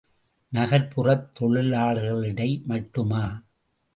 [0.53, 3.23] நகர்ப்புறத் தொழிலாளர்களிடை மட்டுமா?